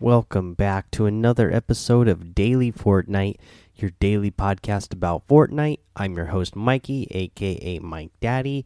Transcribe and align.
Welcome 0.00 0.54
back 0.54 0.92
to 0.92 1.06
another 1.06 1.52
episode 1.52 2.06
of 2.06 2.32
Daily 2.32 2.70
Fortnite, 2.70 3.34
your 3.74 3.90
daily 3.98 4.30
podcast 4.30 4.92
about 4.92 5.26
Fortnite. 5.26 5.80
I'm 5.96 6.14
your 6.14 6.26
host, 6.26 6.54
Mikey, 6.54 7.08
aka 7.10 7.80
Mike 7.80 8.12
Daddy, 8.20 8.64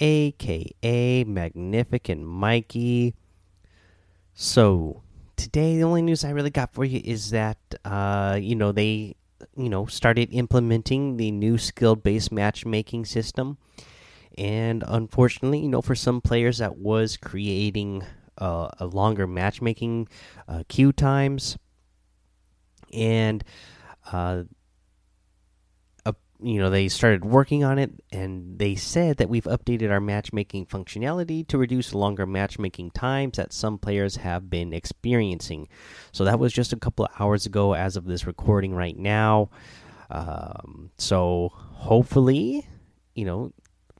aka 0.00 1.24
Magnificent 1.24 2.24
Mikey. 2.24 3.14
So, 4.32 5.02
today, 5.36 5.76
the 5.76 5.82
only 5.82 6.00
news 6.00 6.24
I 6.24 6.30
really 6.30 6.48
got 6.48 6.72
for 6.72 6.86
you 6.86 7.02
is 7.04 7.32
that, 7.32 7.58
uh, 7.84 8.38
you 8.40 8.56
know, 8.56 8.72
they, 8.72 9.16
you 9.54 9.68
know, 9.68 9.84
started 9.84 10.30
implementing 10.32 11.18
the 11.18 11.30
new 11.32 11.58
skill 11.58 11.96
based 11.96 12.32
matchmaking 12.32 13.04
system. 13.04 13.58
And 14.38 14.82
unfortunately, 14.88 15.58
you 15.58 15.68
know, 15.68 15.82
for 15.82 15.94
some 15.94 16.22
players, 16.22 16.56
that 16.58 16.78
was 16.78 17.18
creating 17.18 18.04
uh, 18.38 18.68
a 18.78 18.86
longer 18.86 19.26
matchmaking 19.26 20.08
uh, 20.48 20.62
queue 20.68 20.92
times, 20.92 21.58
and 22.92 23.44
uh, 24.12 24.44
you 26.42 26.58
know 26.58 26.70
they 26.70 26.88
started 26.88 27.24
working 27.24 27.62
on 27.64 27.78
it, 27.78 27.92
and 28.10 28.58
they 28.58 28.74
said 28.74 29.16
that 29.18 29.28
we've 29.28 29.44
updated 29.44 29.90
our 29.90 30.00
matchmaking 30.00 30.66
functionality 30.66 31.46
to 31.48 31.56
reduce 31.56 31.94
longer 31.94 32.26
matchmaking 32.26 32.90
times 32.90 33.36
that 33.36 33.52
some 33.52 33.78
players 33.78 34.16
have 34.16 34.50
been 34.50 34.72
experiencing. 34.72 35.68
So 36.10 36.24
that 36.24 36.38
was 36.38 36.52
just 36.52 36.72
a 36.72 36.76
couple 36.76 37.04
of 37.04 37.12
hours 37.18 37.46
ago, 37.46 37.74
as 37.74 37.96
of 37.96 38.06
this 38.06 38.26
recording 38.26 38.74
right 38.74 38.96
now. 38.96 39.50
Um, 40.10 40.90
so 40.98 41.52
hopefully, 41.54 42.66
you 43.14 43.24
know, 43.24 43.52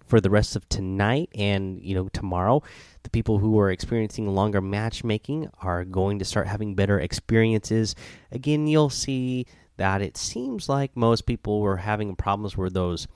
for 0.04 0.20
the 0.20 0.30
rest 0.30 0.56
of 0.56 0.68
tonight 0.68 1.30
and 1.34 1.80
you 1.82 1.94
know 1.94 2.08
tomorrow 2.08 2.62
the 3.02 3.10
people 3.10 3.38
who 3.38 3.58
are 3.58 3.70
experiencing 3.70 4.34
longer 4.34 4.60
matchmaking 4.60 5.50
are 5.60 5.84
going 5.84 6.18
to 6.18 6.24
start 6.24 6.46
having 6.46 6.74
better 6.74 6.98
experiences. 7.00 7.94
Again 8.30 8.66
you'll 8.66 8.90
see 8.90 9.46
that 9.76 10.02
it 10.02 10.16
seems 10.16 10.68
like 10.68 10.96
most 10.96 11.26
people 11.26 11.60
were 11.60 11.78
having 11.78 12.14
problems 12.14 12.56
with 12.56 12.74
those 12.74 13.06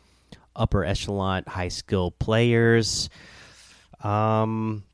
upper 0.54 0.84
echelon 0.84 1.44
high 1.46 1.68
skill 1.68 2.10
players. 2.10 3.08
Um 4.02 4.84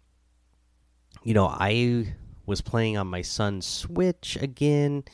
you 1.24 1.34
know 1.34 1.46
i 1.46 2.04
was 2.46 2.60
playing 2.60 2.96
on 2.96 3.06
my 3.06 3.22
son's 3.22 3.64
switch 3.66 4.36
again 4.40 5.04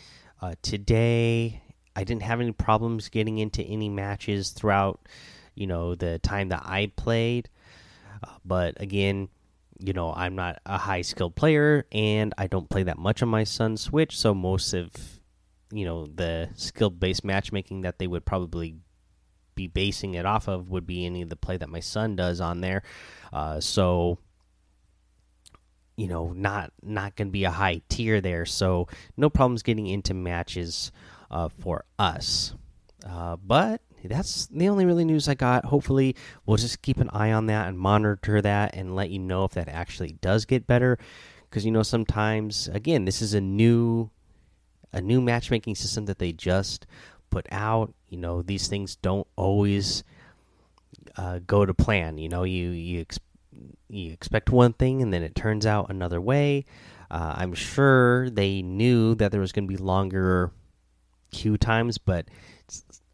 uh, 0.40 0.54
today. 0.62 1.62
I 1.94 2.04
didn't 2.04 2.22
have 2.22 2.40
any 2.40 2.52
problems 2.52 3.08
getting 3.08 3.38
into 3.38 3.62
any 3.62 3.88
matches 3.88 4.50
throughout 4.50 5.00
you 5.54 5.66
know 5.66 5.94
the 5.94 6.18
time 6.20 6.50
that 6.50 6.62
I 6.64 6.92
played. 6.96 7.48
Uh, 8.22 8.36
but 8.44 8.80
again, 8.80 9.28
you 9.78 9.92
know 9.92 10.12
I'm 10.14 10.34
not 10.34 10.60
a 10.66 10.78
high 10.78 11.02
skilled 11.02 11.36
player, 11.36 11.86
and 11.92 12.34
I 12.38 12.46
don't 12.46 12.68
play 12.68 12.84
that 12.84 12.98
much 12.98 13.22
on 13.22 13.28
my 13.28 13.44
son's 13.44 13.80
Switch. 13.80 14.18
So 14.18 14.34
most 14.34 14.74
of 14.74 14.90
you 15.70 15.84
know 15.84 16.06
the 16.06 16.48
skill 16.54 16.90
based 16.90 17.24
matchmaking 17.24 17.82
that 17.82 17.98
they 17.98 18.06
would 18.06 18.24
probably 18.24 18.76
be 19.54 19.66
basing 19.66 20.14
it 20.14 20.24
off 20.24 20.48
of 20.48 20.70
would 20.70 20.86
be 20.86 21.04
any 21.04 21.22
of 21.22 21.28
the 21.28 21.36
play 21.36 21.56
that 21.56 21.68
my 21.68 21.80
son 21.80 22.16
does 22.16 22.40
on 22.40 22.60
there. 22.60 22.82
Uh, 23.32 23.60
so 23.60 24.18
you 25.98 26.06
know 26.06 26.32
not 26.32 26.72
not 26.82 27.16
going 27.16 27.28
to 27.28 27.32
be 27.32 27.44
a 27.44 27.50
high 27.50 27.82
tier 27.88 28.20
there 28.20 28.46
so 28.46 28.86
no 29.16 29.28
problems 29.28 29.64
getting 29.64 29.88
into 29.88 30.14
matches 30.14 30.92
uh, 31.30 31.48
for 31.48 31.84
us 31.98 32.54
uh, 33.04 33.36
but 33.36 33.82
that's 34.04 34.46
the 34.46 34.68
only 34.68 34.84
really 34.84 35.04
news 35.04 35.28
I 35.28 35.34
got. 35.34 35.64
Hopefully, 35.64 36.14
we'll 36.46 36.56
just 36.56 36.82
keep 36.82 36.98
an 36.98 37.10
eye 37.10 37.32
on 37.32 37.46
that 37.46 37.68
and 37.68 37.78
monitor 37.78 38.40
that 38.40 38.74
and 38.74 38.94
let 38.94 39.10
you 39.10 39.18
know 39.18 39.44
if 39.44 39.52
that 39.52 39.68
actually 39.68 40.12
does 40.20 40.44
get 40.44 40.66
better. 40.66 40.98
Because 41.48 41.64
you 41.64 41.70
know, 41.70 41.82
sometimes 41.82 42.68
again, 42.68 43.04
this 43.04 43.22
is 43.22 43.34
a 43.34 43.40
new 43.40 44.10
a 44.92 45.00
new 45.00 45.20
matchmaking 45.20 45.74
system 45.74 46.06
that 46.06 46.18
they 46.18 46.32
just 46.32 46.86
put 47.30 47.46
out. 47.50 47.92
You 48.08 48.18
know, 48.18 48.42
these 48.42 48.68
things 48.68 48.96
don't 48.96 49.26
always 49.36 50.02
uh, 51.16 51.40
go 51.46 51.66
to 51.66 51.74
plan. 51.74 52.18
You 52.18 52.28
know, 52.28 52.44
you 52.44 52.70
you 52.70 53.00
ex 53.00 53.18
you 53.88 54.12
expect 54.12 54.50
one 54.50 54.72
thing 54.72 55.02
and 55.02 55.12
then 55.12 55.22
it 55.22 55.34
turns 55.34 55.66
out 55.66 55.90
another 55.90 56.20
way. 56.20 56.64
Uh, 57.10 57.34
I'm 57.36 57.54
sure 57.54 58.28
they 58.30 58.62
knew 58.62 59.14
that 59.14 59.32
there 59.32 59.40
was 59.40 59.52
going 59.52 59.66
to 59.66 59.68
be 59.68 59.82
longer 59.82 60.52
queue 61.30 61.56
times, 61.56 61.98
but 61.98 62.26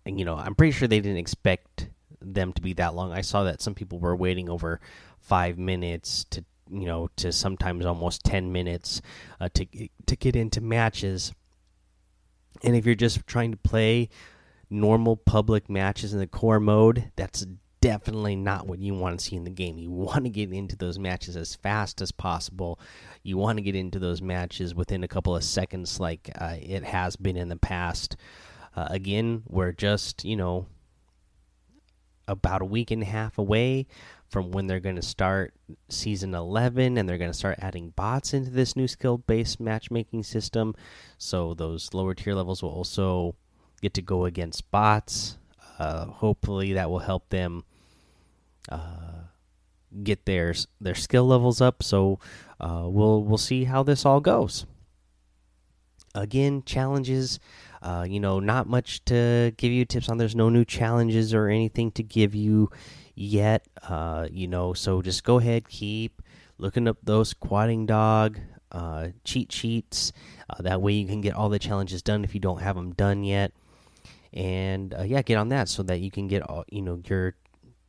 you 0.06 0.24
know, 0.24 0.36
I'm 0.36 0.54
pretty 0.54 0.72
sure 0.72 0.88
they 0.88 1.00
didn't 1.00 1.18
expect 1.18 1.88
them 2.20 2.52
to 2.52 2.62
be 2.62 2.72
that 2.74 2.94
long. 2.94 3.12
I 3.12 3.20
saw 3.20 3.44
that 3.44 3.60
some 3.60 3.74
people 3.74 3.98
were 3.98 4.16
waiting 4.16 4.48
over 4.48 4.80
five 5.18 5.58
minutes 5.58 6.24
to, 6.30 6.44
you 6.70 6.86
know, 6.86 7.08
to 7.16 7.32
sometimes 7.32 7.84
almost 7.84 8.24
ten 8.24 8.52
minutes 8.52 9.02
uh, 9.40 9.48
to 9.54 9.66
to 10.06 10.16
get 10.16 10.36
into 10.36 10.60
matches. 10.60 11.32
And 12.62 12.76
if 12.76 12.86
you're 12.86 12.94
just 12.94 13.26
trying 13.26 13.50
to 13.50 13.58
play 13.58 14.08
normal 14.70 15.16
public 15.16 15.68
matches 15.68 16.12
in 16.12 16.18
the 16.18 16.26
core 16.26 16.60
mode, 16.60 17.10
that's 17.16 17.46
definitely 17.80 18.34
not 18.34 18.66
what 18.66 18.78
you 18.78 18.94
want 18.94 19.18
to 19.18 19.24
see 19.24 19.36
in 19.36 19.44
the 19.44 19.50
game. 19.50 19.76
You 19.76 19.90
want 19.90 20.24
to 20.24 20.30
get 20.30 20.50
into 20.50 20.74
those 20.74 20.98
matches 20.98 21.36
as 21.36 21.54
fast 21.54 22.00
as 22.00 22.12
possible. 22.12 22.80
You 23.22 23.36
want 23.36 23.58
to 23.58 23.62
get 23.62 23.74
into 23.74 23.98
those 23.98 24.22
matches 24.22 24.74
within 24.74 25.04
a 25.04 25.08
couple 25.08 25.36
of 25.36 25.44
seconds, 25.44 26.00
like 26.00 26.30
uh, 26.40 26.56
it 26.62 26.82
has 26.82 27.16
been 27.16 27.36
in 27.36 27.50
the 27.50 27.56
past. 27.56 28.16
Uh, 28.76 28.88
again, 28.90 29.42
we're 29.46 29.72
just, 29.72 30.24
you 30.24 30.36
know, 30.36 30.66
about 32.26 32.62
a 32.62 32.66
week 32.66 32.90
and 32.90 33.02
a 33.02 33.06
half 33.06 33.38
away 33.38 33.86
from 34.28 34.50
when 34.50 34.66
they're 34.66 34.80
going 34.80 34.96
to 34.96 35.02
start 35.02 35.54
season 35.88 36.34
11 36.34 36.96
and 36.98 37.08
they're 37.08 37.18
going 37.18 37.30
to 37.30 37.36
start 37.36 37.58
adding 37.60 37.90
bots 37.90 38.34
into 38.34 38.50
this 38.50 38.74
new 38.74 38.88
skill 38.88 39.18
based 39.18 39.60
matchmaking 39.60 40.22
system. 40.22 40.74
So 41.18 41.54
those 41.54 41.94
lower 41.94 42.14
tier 42.14 42.34
levels 42.34 42.62
will 42.62 42.70
also 42.70 43.36
get 43.80 43.94
to 43.94 44.02
go 44.02 44.24
against 44.24 44.70
bots. 44.70 45.38
Uh, 45.78 46.06
hopefully, 46.06 46.72
that 46.72 46.90
will 46.90 47.00
help 47.00 47.28
them 47.28 47.64
uh, 48.68 49.24
get 50.02 50.24
their 50.24 50.54
their 50.80 50.94
skill 50.94 51.26
levels 51.26 51.60
up. 51.60 51.82
So 51.82 52.18
uh, 52.60 52.84
we'll 52.86 53.22
we'll 53.22 53.38
see 53.38 53.64
how 53.64 53.82
this 53.82 54.04
all 54.06 54.20
goes. 54.20 54.66
Again, 56.14 56.62
challenges. 56.64 57.40
Uh, 57.84 58.06
you 58.08 58.18
know, 58.18 58.40
not 58.40 58.66
much 58.66 59.04
to 59.04 59.52
give 59.58 59.70
you 59.70 59.84
tips 59.84 60.08
on. 60.08 60.16
There's 60.16 60.34
no 60.34 60.48
new 60.48 60.64
challenges 60.64 61.34
or 61.34 61.48
anything 61.48 61.92
to 61.92 62.02
give 62.02 62.34
you 62.34 62.70
yet. 63.14 63.66
Uh, 63.86 64.26
you 64.30 64.48
know, 64.48 64.72
so 64.72 65.02
just 65.02 65.22
go 65.22 65.38
ahead, 65.38 65.68
keep 65.68 66.22
looking 66.56 66.88
up 66.88 66.96
those 67.02 67.34
SquatingDog 67.34 68.40
uh, 68.72 69.08
cheat 69.22 69.52
sheets. 69.52 70.12
Uh, 70.48 70.62
that 70.62 70.80
way, 70.80 70.94
you 70.94 71.06
can 71.06 71.20
get 71.20 71.34
all 71.34 71.50
the 71.50 71.58
challenges 71.58 72.02
done 72.02 72.24
if 72.24 72.34
you 72.34 72.40
don't 72.40 72.62
have 72.62 72.74
them 72.74 72.92
done 72.94 73.22
yet. 73.22 73.52
And 74.32 74.94
uh, 74.94 75.02
yeah, 75.02 75.20
get 75.20 75.36
on 75.36 75.50
that 75.50 75.68
so 75.68 75.82
that 75.84 76.00
you 76.00 76.10
can 76.10 76.26
get 76.26 76.42
all 76.42 76.64
you 76.68 76.82
know 76.82 77.00
your 77.06 77.36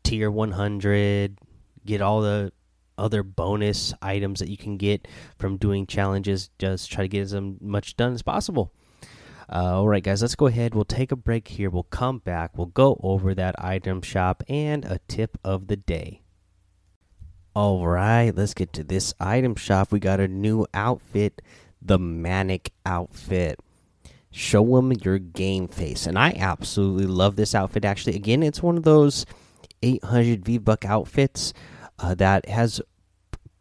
tier 0.03 0.29
100, 0.29 1.39
get 1.85 2.01
all 2.01 2.21
the 2.21 2.51
other 2.97 3.23
bonus 3.23 3.93
items 4.01 4.39
that 4.39 4.49
you 4.49 4.57
can 4.57 4.77
get 4.77 5.07
from 5.39 5.57
doing 5.57 5.87
challenges. 5.87 6.49
Just 6.59 6.91
try 6.91 7.03
to 7.03 7.07
get 7.07 7.21
as 7.21 7.33
much 7.61 7.97
done 7.97 8.13
as 8.13 8.21
possible. 8.21 8.71
Uh, 9.47 9.77
all 9.77 9.87
right, 9.87 10.03
guys, 10.03 10.21
let's 10.21 10.35
go 10.35 10.47
ahead. 10.47 10.73
We'll 10.73 10.85
take 10.85 11.11
a 11.11 11.15
break 11.15 11.47
here. 11.47 11.69
We'll 11.69 11.83
come 11.83 12.19
back. 12.19 12.57
We'll 12.57 12.67
go 12.67 12.99
over 13.03 13.35
that 13.35 13.55
item 13.63 14.01
shop 14.01 14.43
and 14.49 14.83
a 14.85 14.99
tip 15.07 15.37
of 15.43 15.67
the 15.67 15.75
day. 15.75 16.21
All 17.55 17.87
right, 17.87 18.35
let's 18.35 18.53
get 18.53 18.73
to 18.73 18.83
this 18.83 19.13
item 19.19 19.55
shop. 19.55 19.91
We 19.91 19.99
got 19.99 20.19
a 20.19 20.27
new 20.27 20.65
outfit, 20.73 21.41
the 21.81 21.99
Manic 21.99 22.73
outfit. 22.85 23.59
Show 24.31 24.75
them 24.75 24.91
your 24.91 25.19
game 25.19 25.69
face. 25.69 26.05
And 26.05 26.19
I 26.19 26.31
absolutely 26.31 27.05
love 27.05 27.37
this 27.37 27.55
outfit, 27.55 27.85
actually. 27.85 28.15
Again, 28.15 28.43
it's 28.43 28.61
one 28.61 28.75
of 28.75 28.83
those 28.83 29.25
800 29.81 30.43
V 30.43 30.57
Buck 30.57 30.83
outfits 30.83 31.53
uh, 31.99 32.15
that 32.15 32.49
has 32.49 32.81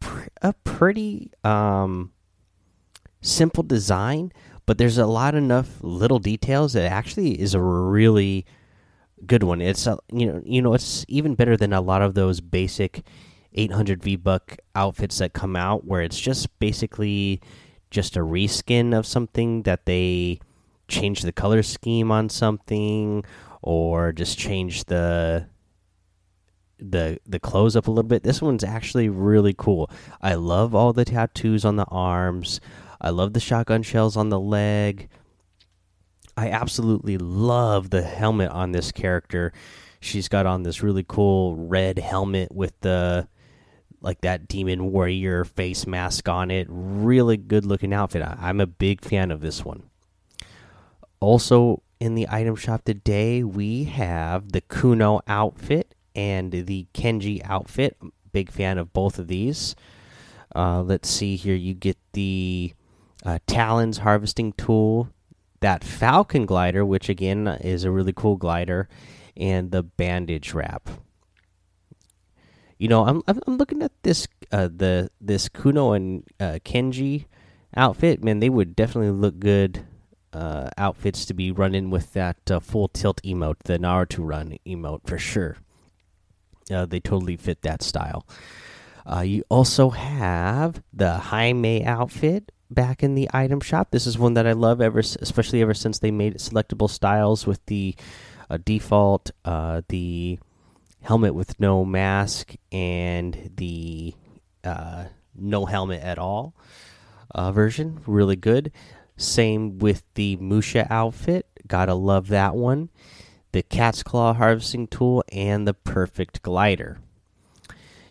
pr 0.01 0.23
a 0.41 0.51
pretty 0.65 1.31
um, 1.43 2.11
simple 3.21 3.63
design 3.63 4.33
but 4.65 4.77
there's 4.77 4.97
a 4.97 5.05
lot 5.05 5.35
enough 5.35 5.77
little 5.81 6.19
details 6.19 6.73
that 6.73 6.91
actually 6.91 7.39
is 7.39 7.53
a 7.53 7.61
really 7.61 8.45
good 9.25 9.43
one. 9.43 9.61
It's 9.61 9.87
a, 9.87 9.97
you 10.11 10.25
know 10.25 10.41
you 10.45 10.61
know 10.61 10.73
it's 10.73 11.05
even 11.07 11.35
better 11.35 11.57
than 11.57 11.73
a 11.73 11.81
lot 11.81 12.01
of 12.01 12.13
those 12.13 12.41
basic 12.41 13.03
800 13.53 14.03
V 14.03 14.15
buck 14.15 14.57
outfits 14.75 15.19
that 15.19 15.33
come 15.33 15.55
out 15.55 15.85
where 15.85 16.01
it's 16.01 16.19
just 16.19 16.59
basically 16.59 17.41
just 17.89 18.17
a 18.17 18.21
reskin 18.21 18.97
of 18.97 19.05
something 19.05 19.63
that 19.63 19.85
they 19.85 20.39
change 20.87 21.21
the 21.21 21.31
color 21.31 21.63
scheme 21.63 22.11
on 22.11 22.29
something 22.29 23.23
or 23.61 24.11
just 24.11 24.37
change 24.37 24.85
the 24.85 25.47
the 26.77 27.19
the 27.25 27.39
clothes 27.39 27.75
up 27.75 27.87
a 27.87 27.91
little 27.91 28.07
bit. 28.07 28.23
This 28.23 28.41
one's 28.41 28.63
actually 28.63 29.09
really 29.09 29.55
cool. 29.57 29.89
I 30.21 30.35
love 30.35 30.75
all 30.75 30.93
the 30.93 31.05
tattoos 31.05 31.65
on 31.65 31.77
the 31.77 31.85
arms. 31.85 32.59
I 33.05 33.11
love 33.11 33.33
the 33.33 33.39
shotgun 33.39 33.83
shells 33.83 34.17
on 34.17 34.29
the 34.29 34.39
leg. 34.39 35.09
I 36.35 36.49
absolutely 36.49 37.19
love 37.19 37.91
the 37.91 38.01
helmet 38.01 38.49
on 38.49 38.71
this 38.71 38.91
character. 38.91 39.53
She's 39.99 40.27
got 40.27 40.47
on 40.47 40.63
this 40.63 40.81
really 40.81 41.05
cool 41.07 41.55
red 41.55 41.99
helmet 41.99 42.51
with 42.51 42.73
the 42.81 43.27
like 44.01 44.21
that 44.21 44.47
demon 44.47 44.91
warrior 44.91 45.45
face 45.45 45.85
mask 45.85 46.27
on 46.27 46.49
it. 46.49 46.65
Really 46.67 47.37
good 47.37 47.63
looking 47.63 47.93
outfit. 47.93 48.23
I'm 48.23 48.59
a 48.59 48.65
big 48.65 49.01
fan 49.01 49.29
of 49.29 49.39
this 49.39 49.63
one. 49.63 49.83
Also 51.19 51.83
in 51.99 52.15
the 52.15 52.27
item 52.29 52.55
shop 52.55 52.85
today, 52.85 53.43
we 53.43 53.83
have 53.83 54.51
the 54.51 54.61
Kuno 54.61 55.21
outfit 55.27 55.93
and 56.15 56.51
the 56.51 56.87
Kenji 56.95 57.39
outfit. 57.45 57.97
Big 58.31 58.51
fan 58.51 58.79
of 58.79 58.93
both 58.93 59.19
of 59.19 59.27
these. 59.27 59.75
Uh, 60.55 60.81
let's 60.81 61.09
see 61.09 61.35
here. 61.35 61.55
You 61.55 61.73
get 61.73 61.97
the 62.13 62.73
uh, 63.25 63.39
Talons 63.47 63.97
harvesting 63.99 64.53
tool, 64.53 65.09
that 65.59 65.83
Falcon 65.83 66.45
glider, 66.45 66.85
which 66.85 67.09
again 67.09 67.47
is 67.47 67.83
a 67.83 67.91
really 67.91 68.13
cool 68.13 68.37
glider, 68.37 68.87
and 69.35 69.71
the 69.71 69.83
bandage 69.83 70.53
wrap. 70.53 70.89
You 72.77 72.87
know, 72.87 73.05
I'm 73.05 73.23
I'm 73.27 73.57
looking 73.57 73.81
at 73.81 73.91
this 74.03 74.27
uh, 74.51 74.69
the 74.73 75.09
this 75.19 75.49
Kuno 75.49 75.93
and 75.93 76.23
uh, 76.39 76.59
Kenji 76.63 77.25
outfit. 77.75 78.23
Man, 78.23 78.39
they 78.39 78.49
would 78.49 78.75
definitely 78.75 79.11
look 79.11 79.39
good 79.39 79.85
uh, 80.33 80.69
outfits 80.77 81.25
to 81.25 81.33
be 81.33 81.51
running 81.51 81.89
with 81.89 82.13
that 82.13 82.51
uh, 82.51 82.59
full 82.59 82.89
tilt 82.89 83.21
emote, 83.23 83.63
the 83.63 83.79
Naruto 83.79 84.19
run 84.19 84.57
emote 84.67 85.07
for 85.07 85.17
sure. 85.17 85.57
Uh, 86.69 86.85
they 86.85 86.99
totally 86.99 87.37
fit 87.37 87.61
that 87.61 87.81
style. 87.81 88.27
Uh, 89.05 89.21
you 89.21 89.43
also 89.49 89.91
have 89.91 90.81
the 90.91 91.17
Hime 91.17 91.83
outfit 91.83 92.51
back 92.69 93.03
in 93.03 93.15
the 93.15 93.29
item 93.33 93.59
shop. 93.59 93.91
This 93.91 94.07
is 94.07 94.17
one 94.17 94.33
that 94.35 94.47
I 94.47 94.53
love 94.53 94.81
ever, 94.81 94.99
especially 94.99 95.61
ever 95.61 95.73
since 95.73 95.99
they 95.99 96.11
made 96.11 96.35
selectable 96.35 96.89
styles 96.89 97.45
with 97.45 97.65
the 97.65 97.95
uh, 98.49 98.57
default, 98.63 99.31
uh, 99.43 99.81
the 99.89 100.39
helmet 101.01 101.35
with 101.35 101.59
no 101.59 101.85
mask, 101.85 102.55
and 102.71 103.51
the 103.55 104.13
uh, 104.63 105.05
no 105.35 105.65
helmet 105.65 106.01
at 106.01 106.17
all 106.17 106.55
uh, 107.33 107.51
version. 107.51 108.01
Really 108.05 108.35
good. 108.35 108.71
Same 109.17 109.79
with 109.79 110.03
the 110.15 110.35
Musha 110.37 110.87
outfit. 110.89 111.47
Gotta 111.67 111.93
love 111.93 112.27
that 112.29 112.55
one. 112.55 112.89
The 113.51 113.63
Cat's 113.63 114.03
Claw 114.03 114.33
harvesting 114.33 114.87
tool 114.87 115.23
and 115.31 115.67
the 115.67 115.73
perfect 115.73 116.41
glider. 116.41 116.99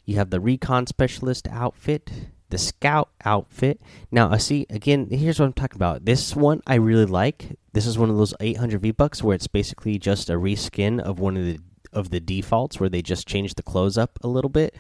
You 0.07 0.17
have 0.17 0.31
the 0.31 0.41
Recon 0.41 0.87
Specialist 0.87 1.49
outfit, 1.51 2.11
the 2.51 2.59
Scout 2.59 3.11
outfit. 3.25 3.81
Now, 4.11 4.31
I 4.31 4.39
see 4.39 4.67
again. 4.71 5.09
Here's 5.11 5.41
what 5.41 5.47
I'm 5.47 5.53
talking 5.53 5.77
about. 5.77 6.05
This 6.05 6.37
one 6.37 6.63
I 6.67 6.77
really 6.77 7.07
like. 7.07 7.57
This 7.73 7.87
is 7.87 7.99
one 7.99 8.11
of 8.11 8.17
those 8.17 8.35
800 8.41 8.81
V 8.81 8.91
bucks 8.93 9.23
where 9.23 9.35
it's 9.35 9.47
basically 9.49 9.99
just 9.99 10.31
a 10.31 10.35
reskin 10.35 11.01
of 11.01 11.19
one 11.19 11.37
of 11.37 11.45
the 11.45 11.59
of 11.93 12.11
the 12.11 12.21
defaults 12.21 12.81
where 12.81 12.89
they 12.89 13.03
just 13.03 13.27
changed 13.27 13.57
the 13.57 13.63
clothes 13.63 13.97
up 13.97 14.19
a 14.23 14.29
little 14.29 14.51
bit. 14.51 14.75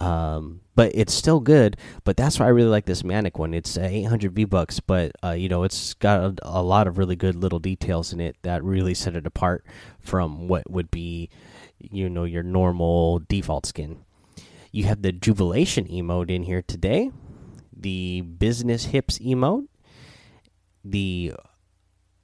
Um, 0.00 0.62
but 0.74 0.92
it's 0.94 1.12
still 1.12 1.40
good. 1.40 1.76
But 2.04 2.16
that's 2.16 2.38
why 2.38 2.46
I 2.46 2.50
really 2.50 2.70
like 2.70 2.86
this 2.86 3.04
Manic 3.04 3.38
one. 3.38 3.52
It's 3.52 3.76
uh, 3.76 3.82
800 3.82 4.32
V 4.32 4.44
bucks, 4.44 4.80
but 4.80 5.12
uh, 5.22 5.32
you 5.32 5.48
know 5.48 5.62
it's 5.62 5.94
got 5.94 6.20
a, 6.20 6.34
a, 6.42 6.62
lot 6.62 6.86
of 6.86 6.98
really 6.98 7.16
good 7.16 7.36
little 7.36 7.58
details 7.58 8.12
in 8.12 8.20
it 8.20 8.36
that 8.42 8.64
really 8.64 8.94
set 8.94 9.14
it 9.14 9.26
apart 9.26 9.64
from 10.00 10.48
what 10.48 10.70
would 10.70 10.90
be, 10.90 11.28
you 11.78 12.08
know, 12.08 12.24
your 12.24 12.42
normal 12.42 13.20
default 13.28 13.66
skin. 13.66 14.04
You 14.72 14.84
have 14.84 15.02
the 15.02 15.10
Jubilation 15.10 15.86
emote 15.86 16.30
in 16.30 16.44
here 16.44 16.62
today, 16.62 17.10
the 17.76 18.20
Business 18.20 18.86
Hips 18.86 19.18
emote, 19.18 19.66
the 20.84 21.34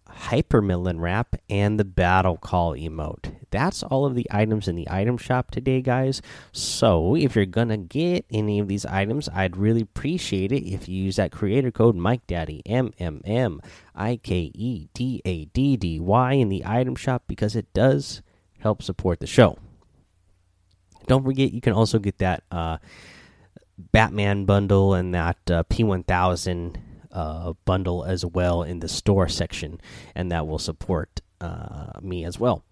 Hypermillion 0.09 1.01
wrap, 1.01 1.35
and 1.51 1.79
the 1.79 1.85
Battle 1.85 2.37
Call 2.37 2.75
emote. 2.75 3.35
That's 3.51 3.83
all 3.83 4.07
of 4.07 4.15
the 4.15 4.29
items 4.31 4.69
in 4.69 4.77
the 4.77 4.87
item 4.89 5.19
shop 5.19 5.51
today, 5.51 5.83
guys. 5.83 6.23
So 6.53 7.17
if 7.17 7.35
you're 7.35 7.47
gonna 7.47 7.79
get 7.79 8.25
any 8.31 8.61
of 8.61 8.69
these 8.69 8.87
items, 8.87 9.29
I'd 9.31 9.57
really 9.57 9.83
appreciate 9.83 10.53
it 10.53 10.63
if 10.65 10.89
you 10.89 11.03
use 11.03 11.17
that 11.17 11.33
creator 11.33 11.73
code 11.73 11.97
MikeDaddy 11.97 12.63
M 12.65 12.93
M 13.01 13.23
M 13.25 13.61
I 13.93 14.21
K 14.23 14.53
E 14.55 14.89
D 14.95 15.21
A 15.25 15.47
D 15.47 15.77
D 15.77 15.99
Y 15.99 16.33
in 16.35 16.49
the 16.49 16.65
item 16.65 16.95
shop 16.95 17.25
because 17.27 17.57
it 17.57 17.73
does 17.73 18.23
help 18.61 18.83
support 18.83 19.19
the 19.19 19.27
show. 19.27 19.59
Don't 21.07 21.25
forget, 21.25 21.53
you 21.53 21.61
can 21.61 21.73
also 21.73 21.99
get 21.99 22.19
that 22.19 22.43
uh, 22.51 22.79
Batman 23.93 24.45
bundle 24.45 24.95
and 24.95 25.15
that 25.15 25.39
uh, 25.51 25.63
P1000 25.65 26.77
uh, 27.13 27.55
bundle 27.65 28.05
as 28.05 28.25
well 28.25 28.63
in 28.63 28.81
the 28.81 28.89
store 28.89 29.29
section, 29.29 29.81
and 30.15 30.31
that 30.31 30.47
will 30.47 30.59
support 30.59 31.21
uh, 31.41 31.99
me 32.03 32.25
as 32.25 32.39
well. 32.39 32.63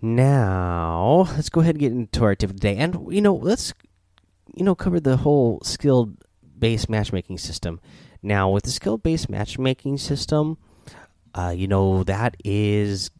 Now, 0.00 1.28
let's 1.36 1.48
go 1.48 1.60
ahead 1.60 1.76
and 1.76 1.80
get 1.80 1.92
into 1.92 2.24
our 2.24 2.34
tip 2.34 2.50
of 2.50 2.56
the 2.56 2.60
day, 2.60 2.76
and 2.76 3.12
you 3.12 3.20
know, 3.20 3.34
let's 3.34 3.72
you 4.54 4.64
know 4.64 4.74
cover 4.74 5.00
the 5.00 5.18
whole 5.18 5.60
skill 5.62 6.12
based 6.58 6.88
matchmaking 6.88 7.38
system. 7.38 7.80
Now, 8.22 8.50
with 8.50 8.64
the 8.64 8.70
skill 8.70 8.98
based 8.98 9.28
matchmaking 9.28 9.98
system, 9.98 10.58
uh, 11.34 11.54
you 11.56 11.68
know 11.68 12.04
that 12.04 12.36
is, 12.44 13.10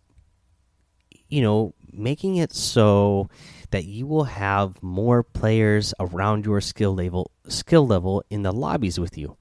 you 1.29 1.41
know, 1.41 1.75
making 1.93 2.37
it 2.37 2.53
so 2.53 3.29
that 3.73 3.87
you 3.87 4.07
will 4.07 4.25
have 4.25 4.81
more 4.83 5.23
players 5.23 5.93
around 5.99 6.47
your 6.47 6.61
skill 6.61 6.95
level 6.95 7.31
skill 7.49 7.87
level 7.87 8.23
in 8.31 8.43
the 8.43 8.53
lobbies 8.53 9.01
with 9.01 9.19
you. 9.19 9.37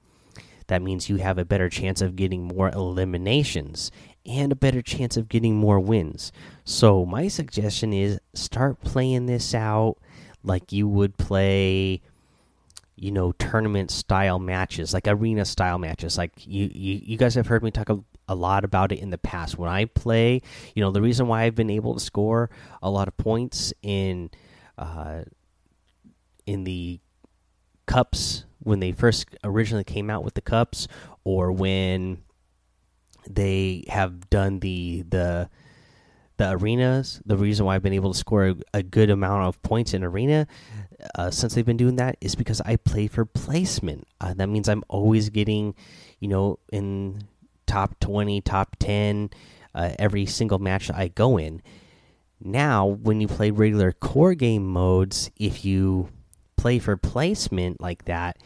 That 0.66 0.82
means 0.82 1.08
you 1.08 1.16
have 1.16 1.38
a 1.38 1.44
better 1.44 1.68
chance 1.68 2.00
of 2.00 2.16
getting 2.16 2.44
more 2.44 2.70
eliminations 2.70 3.90
and 4.24 4.50
a 4.50 4.56
better 4.56 4.80
chance 4.80 5.16
of 5.16 5.28
getting 5.28 5.56
more 5.56 5.78
wins. 5.78 6.32
So 6.64 7.04
my 7.04 7.28
suggestion 7.28 7.92
is 7.92 8.20
start 8.34 8.80
playing 8.82 9.26
this 9.26 9.54
out 9.54 9.96
like 10.42 10.72
you 10.72 10.88
would 10.88 11.16
play 11.18 12.00
you 12.96 13.10
know 13.10 13.32
tournament 13.32 13.90
style 13.90 14.38
matches 14.38 14.92
like 14.92 15.08
arena 15.08 15.44
style 15.44 15.78
matches 15.78 16.18
like 16.18 16.30
you 16.46 16.70
you, 16.72 17.00
you 17.02 17.16
guys 17.16 17.34
have 17.34 17.46
heard 17.46 17.62
me 17.62 17.70
talk 17.70 17.88
a, 18.32 18.42
lot 18.42 18.64
about 18.64 18.92
it 18.92 18.98
in 18.98 19.10
the 19.10 19.18
past 19.18 19.58
when 19.58 19.68
i 19.68 19.84
play 19.84 20.40
you 20.74 20.82
know 20.82 20.90
the 20.90 21.02
reason 21.02 21.26
why 21.26 21.42
i've 21.42 21.54
been 21.54 21.70
able 21.70 21.94
to 21.94 22.00
score 22.00 22.50
a 22.82 22.90
lot 22.90 23.08
of 23.08 23.16
points 23.16 23.72
in 23.82 24.30
uh 24.78 25.22
in 26.46 26.64
the 26.64 26.98
cups 27.86 28.44
when 28.58 28.80
they 28.80 28.92
first 28.92 29.26
originally 29.44 29.84
came 29.84 30.10
out 30.10 30.24
with 30.24 30.34
the 30.34 30.40
cups 30.40 30.88
or 31.24 31.52
when 31.52 32.22
they 33.28 33.84
have 33.88 34.28
done 34.30 34.58
the 34.60 35.02
the 35.08 35.48
the 36.38 36.50
arenas 36.50 37.20
the 37.24 37.36
reason 37.36 37.66
why 37.66 37.76
i've 37.76 37.82
been 37.82 37.92
able 37.92 38.12
to 38.12 38.18
score 38.18 38.48
a, 38.48 38.56
a 38.74 38.82
good 38.82 39.10
amount 39.10 39.44
of 39.44 39.62
points 39.62 39.94
in 39.94 40.02
arena 40.02 40.46
uh, 41.14 41.30
since 41.30 41.54
they've 41.54 41.66
been 41.66 41.76
doing 41.76 41.96
that 41.96 42.16
is 42.20 42.34
because 42.34 42.60
I 42.60 42.76
play 42.76 43.06
for 43.06 43.24
placement. 43.24 44.06
Uh, 44.20 44.34
that 44.34 44.48
means 44.48 44.68
I'm 44.68 44.84
always 44.88 45.30
getting, 45.30 45.74
you 46.20 46.28
know, 46.28 46.58
in 46.72 47.24
top 47.72 47.98
20, 48.00 48.42
top 48.42 48.76
10 48.80 49.30
uh, 49.74 49.92
every 49.98 50.26
single 50.26 50.58
match 50.58 50.90
I 50.90 51.08
go 51.08 51.38
in. 51.38 51.62
Now, 52.38 52.84
when 52.86 53.22
you 53.22 53.28
play 53.28 53.50
regular 53.50 53.92
core 53.92 54.34
game 54.34 54.66
modes, 54.66 55.30
if 55.38 55.64
you 55.64 56.10
play 56.56 56.78
for 56.78 56.98
placement 56.98 57.80
like 57.80 58.04
that, 58.04 58.36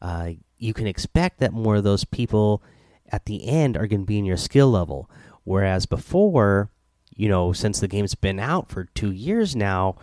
uh, 0.00 0.30
you 0.58 0.74
can 0.74 0.88
expect 0.88 1.38
that 1.38 1.52
more 1.52 1.76
of 1.76 1.84
those 1.84 2.04
people 2.04 2.60
at 3.08 3.26
the 3.26 3.46
end 3.46 3.76
are 3.76 3.86
going 3.86 4.00
to 4.00 4.06
be 4.06 4.18
in 4.18 4.24
your 4.24 4.36
skill 4.36 4.70
level. 4.70 5.08
Whereas 5.44 5.86
before, 5.86 6.68
you 7.14 7.28
know, 7.28 7.52
since 7.52 7.78
the 7.78 7.86
game's 7.86 8.16
been 8.16 8.40
out 8.40 8.68
for 8.68 8.86
two 8.96 9.12
years 9.12 9.54
now, 9.54 9.94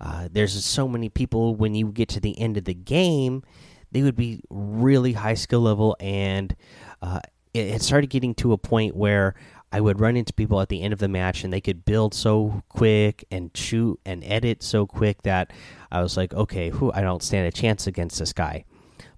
uh, 0.00 0.28
there's 0.32 0.64
so 0.64 0.88
many 0.88 1.10
people 1.10 1.56
when 1.56 1.74
you 1.74 1.88
get 1.92 2.08
to 2.10 2.20
the 2.20 2.38
end 2.40 2.56
of 2.56 2.64
the 2.64 2.74
game, 2.74 3.42
they 3.92 4.02
would 4.02 4.16
be 4.16 4.40
really 4.48 5.12
high 5.12 5.34
skill 5.34 5.60
level, 5.60 5.94
and 6.00 6.56
uh, 7.02 7.20
it, 7.54 7.66
it 7.66 7.82
started 7.82 8.10
getting 8.10 8.34
to 8.34 8.52
a 8.52 8.58
point 8.58 8.94
where 8.94 9.34
I 9.72 9.80
would 9.80 9.98
run 9.98 10.16
into 10.16 10.32
people 10.32 10.60
at 10.60 10.68
the 10.68 10.82
end 10.82 10.92
of 10.92 11.00
the 11.00 11.08
match, 11.08 11.42
and 11.42 11.52
they 11.52 11.60
could 11.60 11.84
build 11.84 12.14
so 12.14 12.62
quick 12.68 13.24
and 13.30 13.50
shoot 13.56 13.98
and 14.04 14.22
edit 14.24 14.62
so 14.62 14.86
quick 14.86 15.22
that 15.22 15.52
I 15.90 16.02
was 16.02 16.16
like, 16.16 16.32
okay, 16.32 16.70
I 16.92 17.00
don't 17.00 17.22
stand 17.22 17.48
a 17.48 17.52
chance 17.52 17.86
against 17.86 18.18
this 18.18 18.32
guy. 18.32 18.64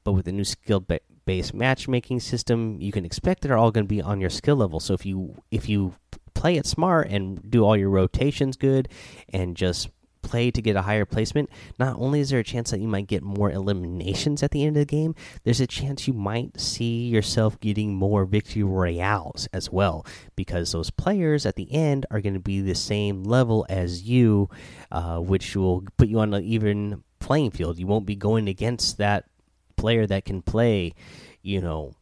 But 0.04 0.12
with 0.12 0.24
the 0.24 0.32
new 0.32 0.44
skill 0.44 0.86
based 1.26 1.52
matchmaking 1.52 2.20
system, 2.20 2.80
you 2.80 2.92
can 2.92 3.04
expect 3.04 3.42
that 3.42 3.48
they're 3.48 3.58
all 3.58 3.72
going 3.72 3.84
to 3.84 3.88
be 3.88 4.00
on 4.00 4.20
your 4.20 4.30
skill 4.30 4.56
level. 4.56 4.80
So 4.80 4.94
if 4.94 5.04
you 5.04 5.42
if 5.50 5.68
you 5.68 5.94
play 6.32 6.56
it 6.56 6.66
smart 6.66 7.08
and 7.08 7.50
do 7.50 7.64
all 7.64 7.76
your 7.76 7.90
rotations 7.90 8.56
good 8.56 8.88
and 9.30 9.56
just 9.56 9.90
play 10.26 10.50
to 10.50 10.60
get 10.60 10.74
a 10.74 10.82
higher 10.82 11.04
placement, 11.04 11.48
not 11.78 11.96
only 11.98 12.18
is 12.20 12.30
there 12.30 12.40
a 12.40 12.44
chance 12.44 12.70
that 12.72 12.80
you 12.80 12.88
might 12.88 13.06
get 13.06 13.22
more 13.22 13.50
eliminations 13.50 14.42
at 14.42 14.50
the 14.50 14.64
end 14.64 14.76
of 14.76 14.80
the 14.80 14.96
game, 14.98 15.14
there's 15.44 15.60
a 15.60 15.66
chance 15.66 16.08
you 16.08 16.12
might 16.12 16.58
see 16.60 17.06
yourself 17.06 17.60
getting 17.60 17.94
more 17.94 18.24
victory 18.24 18.64
royales 18.64 19.48
as 19.52 19.70
well, 19.70 20.04
because 20.34 20.72
those 20.72 20.90
players 20.90 21.46
at 21.46 21.54
the 21.54 21.72
end 21.72 22.04
are 22.10 22.20
going 22.20 22.34
to 22.34 22.40
be 22.40 22.60
the 22.60 22.74
same 22.74 23.22
level 23.22 23.64
as 23.68 24.02
you, 24.02 24.50
uh, 24.90 25.18
which 25.18 25.54
will 25.54 25.84
put 25.96 26.08
you 26.08 26.18
on 26.18 26.34
an 26.34 26.42
even 26.42 27.04
playing 27.20 27.52
field. 27.52 27.78
You 27.78 27.86
won't 27.86 28.06
be 28.06 28.16
going 28.16 28.48
against 28.48 28.98
that 28.98 29.24
player 29.76 30.06
that 30.06 30.24
can 30.24 30.42
play, 30.42 30.94
you 31.42 31.60
know, 31.60 31.94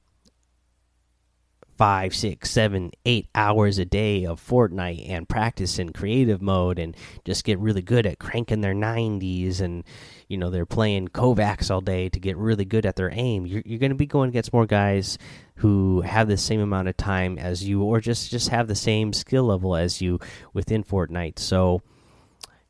five, 1.76 2.14
six, 2.14 2.50
seven, 2.50 2.92
eight 3.04 3.28
hours 3.34 3.78
a 3.78 3.84
day 3.84 4.24
of 4.24 4.40
Fortnite 4.40 5.08
and 5.08 5.28
practice 5.28 5.78
in 5.78 5.92
creative 5.92 6.40
mode 6.40 6.78
and 6.78 6.96
just 7.24 7.44
get 7.44 7.58
really 7.58 7.82
good 7.82 8.06
at 8.06 8.18
cranking 8.18 8.60
their 8.60 8.74
90s 8.74 9.60
and 9.60 9.84
you 10.28 10.36
know 10.36 10.50
they're 10.50 10.66
playing 10.66 11.08
KovaaK's 11.08 11.70
all 11.70 11.80
day 11.80 12.08
to 12.08 12.20
get 12.20 12.36
really 12.36 12.64
good 12.64 12.86
at 12.86 12.96
their 12.96 13.10
aim. 13.12 13.46
You're, 13.46 13.62
you're 13.64 13.78
going 13.78 13.90
to 13.90 13.96
be 13.96 14.06
going 14.06 14.28
against 14.28 14.52
more 14.52 14.66
guys 14.66 15.18
who 15.56 16.00
have 16.02 16.28
the 16.28 16.36
same 16.36 16.60
amount 16.60 16.88
of 16.88 16.96
time 16.96 17.38
as 17.38 17.66
you 17.66 17.82
or 17.82 18.00
just 18.00 18.30
just 18.30 18.48
have 18.48 18.68
the 18.68 18.74
same 18.74 19.12
skill 19.12 19.44
level 19.44 19.76
as 19.76 20.00
you 20.00 20.20
within 20.52 20.84
Fortnite. 20.84 21.38
So 21.38 21.82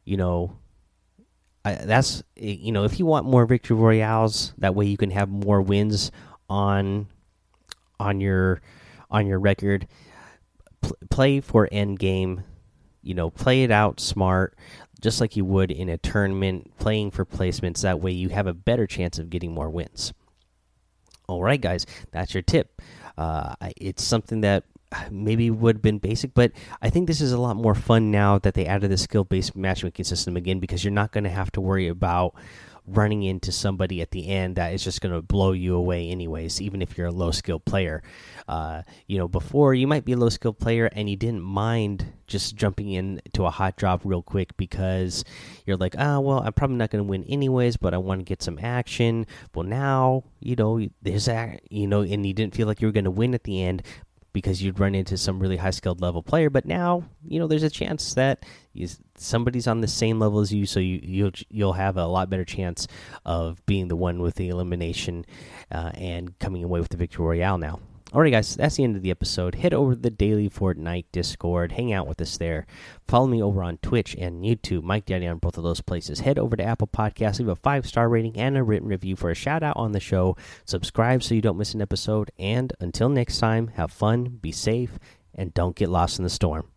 you 0.04 0.16
know 0.16 0.56
I, 1.64 1.74
that's 1.74 2.22
you 2.36 2.72
know 2.72 2.84
if 2.84 2.98
you 2.98 3.06
want 3.06 3.26
more 3.26 3.46
victory 3.46 3.76
royales 3.76 4.52
that 4.58 4.74
way 4.74 4.86
you 4.86 4.96
can 4.96 5.10
have 5.10 5.28
more 5.28 5.62
wins 5.62 6.10
on 6.48 7.06
on 7.98 8.20
your 8.20 8.60
on 9.14 9.26
your 9.26 9.38
record. 9.38 9.86
Pl 10.82 10.92
play 11.08 11.40
for 11.40 11.68
end 11.72 11.98
game 11.98 12.42
you 13.02 13.14
know 13.14 13.30
play 13.30 13.62
it 13.62 13.70
out 13.70 14.00
smart 14.00 14.58
just 15.00 15.20
like 15.20 15.36
you 15.36 15.44
would 15.44 15.70
in 15.70 15.88
a 15.88 15.98
tournament 15.98 16.72
playing 16.78 17.10
for 17.10 17.24
placements. 17.26 17.82
That 17.82 18.00
way 18.00 18.12
you 18.12 18.30
have 18.30 18.46
a 18.46 18.54
better 18.54 18.86
chance 18.86 19.18
of 19.18 19.28
getting 19.30 19.52
more 19.52 19.70
wins. 19.70 20.12
All 21.28 21.42
right 21.42 21.60
guys 21.60 21.86
that's 22.10 22.34
your 22.34 22.42
tip. 22.42 22.82
Uh, 23.16 23.54
it's 23.76 24.02
something 24.02 24.40
that 24.40 24.64
maybe 25.10 25.50
would 25.50 25.76
have 25.76 25.82
been 25.82 25.98
basic, 25.98 26.34
but 26.34 26.52
I 26.82 26.90
think 26.90 27.06
this 27.06 27.20
is 27.20 27.32
a 27.32 27.38
lot 27.38 27.56
more 27.56 27.74
fun 27.74 28.10
now 28.10 28.38
that 28.40 28.54
they 28.54 28.66
added 28.66 28.90
the 28.90 28.96
skill 28.96 29.24
based 29.24 29.54
matchmaking 29.54 30.04
system 30.04 30.36
again 30.36 30.58
because 30.58 30.82
you're 30.82 30.92
not 30.92 31.12
going 31.12 31.24
to 31.24 31.30
have 31.30 31.52
to 31.52 31.60
worry 31.60 31.88
about 31.88 32.34
running 32.86 33.22
into 33.22 33.50
somebody 33.50 34.00
at 34.02 34.10
the 34.10 34.28
end 34.28 34.56
that 34.56 34.74
is 34.74 34.84
just 34.84 35.00
going 35.00 35.14
to 35.14 35.22
blow 35.22 35.52
you 35.52 35.74
away 35.74 36.08
anyways 36.08 36.60
even 36.60 36.82
if 36.82 36.98
you're 36.98 37.06
a 37.06 37.12
low 37.12 37.30
skill 37.30 37.58
player. 37.58 38.02
Uh, 38.46 38.82
you 39.06 39.16
know 39.16 39.26
before 39.26 39.72
you 39.72 39.86
might 39.86 40.04
be 40.04 40.12
a 40.12 40.16
low 40.16 40.28
skill 40.28 40.52
player 40.52 40.86
and 40.92 41.08
you 41.08 41.16
didn't 41.16 41.40
mind 41.40 42.12
just 42.26 42.56
jumping 42.56 42.90
into 42.90 43.46
a 43.46 43.50
hot 43.50 43.76
drop 43.76 44.02
real 44.04 44.22
quick 44.22 44.54
because 44.58 45.24
you're 45.64 45.78
like 45.78 45.94
ah 45.98 46.16
oh, 46.16 46.20
well 46.20 46.38
i'm 46.40 46.52
probably 46.52 46.76
not 46.76 46.90
going 46.90 47.02
to 47.02 47.08
win 47.08 47.24
anyways 47.24 47.78
but 47.78 47.94
i 47.94 47.96
want 47.96 48.20
to 48.20 48.24
get 48.24 48.42
some 48.42 48.58
action. 48.60 49.26
Well 49.54 49.64
now 49.64 50.24
you 50.40 50.56
know 50.56 50.86
there's 51.00 51.24
that 51.24 51.60
you 51.70 51.86
know 51.86 52.02
and 52.02 52.26
you 52.26 52.34
didn't 52.34 52.54
feel 52.54 52.66
like 52.66 52.82
you 52.82 52.88
were 52.88 52.92
going 52.92 53.04
to 53.04 53.10
win 53.10 53.34
at 53.34 53.44
the 53.44 53.62
end 53.62 53.82
because 54.34 54.62
you'd 54.62 54.78
run 54.78 54.94
into 54.94 55.16
some 55.16 55.40
really 55.40 55.56
high 55.56 55.70
skilled 55.70 56.02
level 56.02 56.22
player. 56.22 56.50
But 56.50 56.66
now, 56.66 57.04
you 57.26 57.38
know, 57.38 57.46
there's 57.46 57.62
a 57.62 57.70
chance 57.70 58.12
that 58.14 58.44
you, 58.74 58.88
somebody's 59.16 59.66
on 59.66 59.80
the 59.80 59.88
same 59.88 60.18
level 60.18 60.40
as 60.40 60.52
you, 60.52 60.66
so 60.66 60.80
you 60.80 61.00
you'll 61.02 61.32
you'll 61.48 61.72
have 61.72 61.96
a 61.96 62.04
lot 62.04 62.28
better 62.28 62.44
chance 62.44 62.86
of 63.24 63.64
being 63.64 63.88
the 63.88 63.96
one 63.96 64.20
with 64.20 64.34
the 64.34 64.50
elimination 64.50 65.24
uh, 65.72 65.92
and 65.94 66.38
coming 66.38 66.62
away 66.62 66.80
with 66.80 66.90
the 66.90 66.98
victory 66.98 67.24
royale 67.24 67.56
now. 67.56 67.80
Alright, 68.14 68.30
guys, 68.30 68.54
that's 68.54 68.76
the 68.76 68.84
end 68.84 68.94
of 68.94 69.02
the 69.02 69.10
episode. 69.10 69.56
Head 69.56 69.74
over 69.74 69.92
to 69.92 70.00
the 70.00 70.08
Daily 70.08 70.48
Fortnite 70.48 71.06
Discord. 71.10 71.72
Hang 71.72 71.92
out 71.92 72.06
with 72.06 72.20
us 72.20 72.38
there. 72.38 72.64
Follow 73.08 73.26
me 73.26 73.42
over 73.42 73.60
on 73.60 73.78
Twitch 73.78 74.14
and 74.14 74.44
YouTube, 74.44 74.84
Mike 74.84 75.06
Daddy 75.06 75.26
on 75.26 75.38
both 75.38 75.58
of 75.58 75.64
those 75.64 75.80
places. 75.80 76.20
Head 76.20 76.38
over 76.38 76.54
to 76.54 76.62
Apple 76.62 76.86
Podcasts, 76.86 77.40
leave 77.40 77.48
a 77.48 77.56
five 77.56 77.88
star 77.88 78.08
rating 78.08 78.36
and 78.36 78.56
a 78.56 78.62
written 78.62 78.86
review 78.86 79.16
for 79.16 79.32
a 79.32 79.34
shout 79.34 79.64
out 79.64 79.76
on 79.76 79.90
the 79.90 79.98
show. 79.98 80.36
Subscribe 80.64 81.24
so 81.24 81.34
you 81.34 81.42
don't 81.42 81.58
miss 81.58 81.74
an 81.74 81.82
episode. 81.82 82.30
And 82.38 82.72
until 82.78 83.08
next 83.08 83.38
time, 83.38 83.66
have 83.74 83.90
fun, 83.90 84.38
be 84.40 84.52
safe, 84.52 84.96
and 85.34 85.52
don't 85.52 85.74
get 85.74 85.88
lost 85.88 86.20
in 86.20 86.22
the 86.22 86.30
storm. 86.30 86.68